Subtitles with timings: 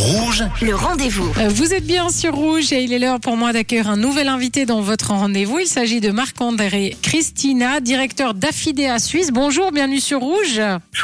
[0.00, 1.30] Rouge, Le rendez-vous.
[1.36, 4.28] Euh, Vous êtes bien sur Rouge et il est l'heure pour moi d'accueillir un nouvel
[4.28, 5.58] invité dans votre rendez-vous.
[5.58, 9.30] Il s'agit de Marc-André Christina, directeur d'Affidea Suisse.
[9.30, 10.58] Bonjour, bienvenue sur Rouge.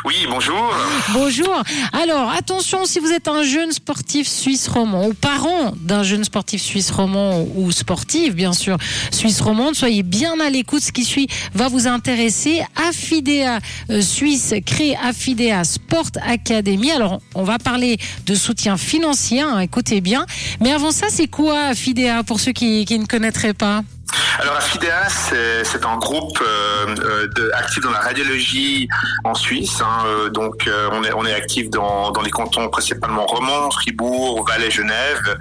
[0.06, 0.74] Oui, bonjour.
[1.12, 1.62] Bonjour.
[1.92, 6.62] Alors, attention, si vous êtes un jeune sportif suisse romand ou parent d'un jeune sportif
[6.62, 8.78] suisse romand ou sportif, bien sûr,
[9.10, 10.80] suisse romande, soyez bien à l'écoute.
[10.80, 12.62] Ce qui suit va vous intéresser.
[12.88, 13.58] Affidea
[13.90, 16.92] euh, Suisse crée Affidea Sport Academy.
[16.92, 20.24] Alors, on va parler de soutien financier, hein, écoutez bien.
[20.60, 23.82] Mais avant ça, c'est quoi Affidea pour ceux qui, qui ne connaîtraient pas?
[24.38, 25.08] Alors Affidea,
[25.64, 28.86] c'est un groupe euh, euh, de, actif dans la radiologie
[29.24, 29.80] en Suisse.
[29.80, 33.70] hein, euh, donc euh, on est on est actif dans, dans les cantons principalement Romans,
[33.70, 35.38] Fribourg, Valais, Genève,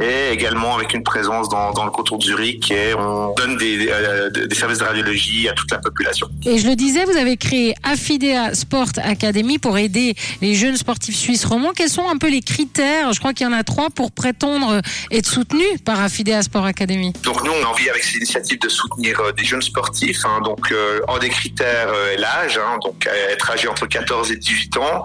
[0.00, 2.70] et également avec une présence dans, dans le canton de Zurich.
[2.70, 6.28] Et on donne des, euh, des services de radiologie à toute la population.
[6.46, 11.16] Et je le disais, vous avez créé Affidea Sport Academy pour aider les jeunes sportifs
[11.16, 11.72] suisses romans.
[11.76, 13.12] Quels sont un peu les critères?
[13.12, 17.12] Je crois qu'il y en a trois pour prétendre être soutenu par Affidea Sport Academy.
[17.24, 20.24] Donc nous, on a envie avec cette initiative de soutenir euh, des jeunes sportifs.
[20.24, 20.40] hein.
[20.44, 24.30] donc euh, un des critères euh, est l'âge, hein, donc euh, être âgé entre 14
[24.32, 25.02] et 18 ans,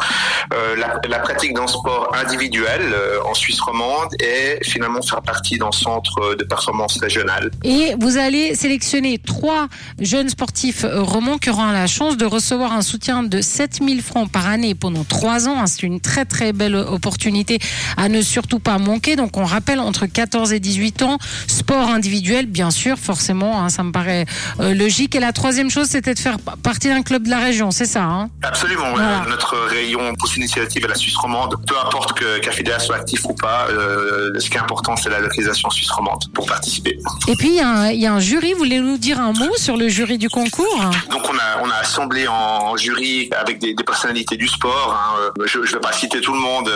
[0.53, 5.57] euh, la, la pratique d'un sport individuel euh, en Suisse romande et finalement faire partie
[5.57, 7.51] d'un centre euh, de performance régionale.
[7.63, 9.67] Et vous allez sélectionner trois
[9.99, 14.31] jeunes sportifs euh, romans qui auront la chance de recevoir un soutien de 7000 francs
[14.31, 15.65] par année pendant trois ans.
[15.67, 17.59] C'est une très très belle opportunité
[17.97, 19.15] à ne surtout pas manquer.
[19.15, 21.17] Donc on rappelle entre 14 et 18 ans,
[21.47, 24.25] sport individuel, bien sûr, forcément, hein, ça me paraît
[24.59, 25.16] euh, logique.
[25.16, 27.85] Et la troisième chose, c'était de faire pa- partie d'un club de la région, c'est
[27.85, 28.29] ça hein?
[28.41, 28.91] Absolument.
[28.91, 29.23] Voilà.
[29.29, 31.55] notre rayon cette initiative est la Suisse romande.
[31.67, 35.19] Peu importe que qu'Affidea soit actif ou pas, euh, ce qui est important, c'est la
[35.19, 36.97] localisation suisse romande pour participer.
[37.27, 38.53] Et puis il y, a un- il y a un jury.
[38.53, 40.83] Vous voulez nous dire un mot sur le jury du concours?
[41.11, 44.97] Donc on a on a assemblé en jury avec des, des personnalités du sport.
[44.97, 45.31] hein.
[45.39, 46.69] Euh, Je ne vais pas citer tout le monde.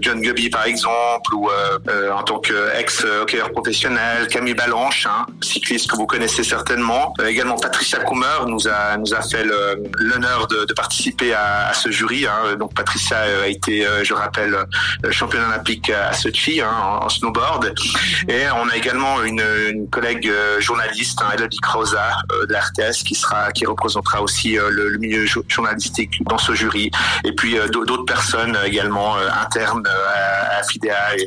[0.00, 5.73] John Gubby par exemple, ou euh, en tant qu'ex hockeyeur professionnel, Camille Balanche, hein, cycliste
[5.88, 7.12] que vous connaissez certainement.
[7.20, 9.44] Euh, également Patricia Kummer nous a nous a fait
[9.98, 12.26] l'honneur de, de participer à, à ce jury.
[12.26, 12.56] hein.
[12.58, 16.70] Donc Patricia euh, a été, euh, je rappelle, euh, championne olympique à Sochi hein,
[17.02, 17.74] en, snowboard.
[18.28, 23.02] Et on a également une, une collègue euh, journaliste, hein, Elodie euh, de la RTS,
[23.04, 26.90] qui sera, qui représentera aussi euh, le, le milieu jo- journalistique dans ce jury.
[27.24, 31.22] Et puis euh, d'au- d'autres personnes euh, également euh, internes euh, à, à Fidea et,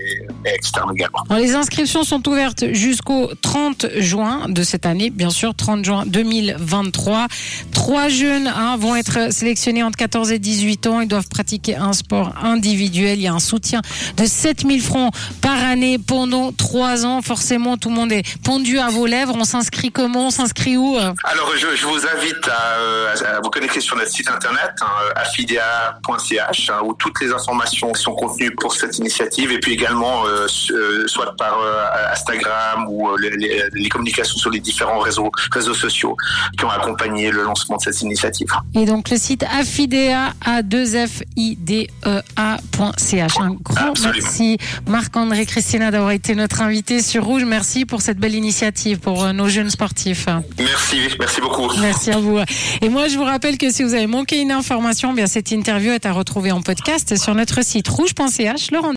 [0.45, 1.23] et externes également.
[1.29, 7.27] Les inscriptions sont ouvertes jusqu'au 30 juin de cette année, bien sûr, 30 juin 2023.
[7.71, 11.01] Trois jeunes hein, vont être sélectionnés entre 14 et 18 ans.
[11.01, 13.19] Ils doivent pratiquer un sport individuel.
[13.19, 13.81] Il y a un soutien
[14.17, 17.21] de 7000 francs par année pendant trois ans.
[17.21, 19.35] Forcément, tout le monde est pendu à vos lèvres.
[19.37, 20.27] On s'inscrit comment?
[20.27, 21.13] On s'inscrit où euh?
[21.23, 26.81] Alors je, vous invite à, euh, à vous connecter sur notre site internet hein, hein,
[26.83, 30.47] où toutes les informations sont contenues pour cette initiative et puis également euh,
[31.07, 31.59] soit par
[32.11, 36.15] Instagram ou les communications sur les différents réseaux réseaux sociaux
[36.57, 38.47] qui ont accompagné le lancement de cette initiative.
[38.73, 42.21] Et donc, le site affidea, a 2 f i d e.
[42.37, 42.57] Un
[43.63, 44.13] grand Absolument.
[44.13, 44.57] merci,
[44.87, 47.43] Marc-André Christina, d'avoir été notre invité sur Rouge.
[47.45, 50.27] Merci pour cette belle initiative pour euh, nos jeunes sportifs.
[50.59, 51.67] Merci, merci beaucoup.
[51.79, 52.39] Merci à vous.
[52.81, 55.91] Et moi, je vous rappelle que si vous avez manqué une information, bien cette interview
[55.91, 58.69] est à retrouver en podcast sur notre site rouge.ch.
[58.71, 58.77] Rendez-